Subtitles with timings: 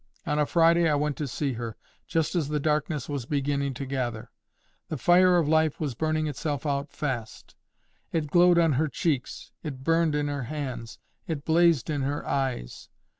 [0.25, 3.85] On a Friday I went to see her, just as the darkness was beginning to
[3.85, 4.31] gather.
[4.87, 7.53] The fire of life was burning itself out fast.
[8.11, 12.89] It glowed on her cheeks, it burned in her hands, it blazed in her eyes.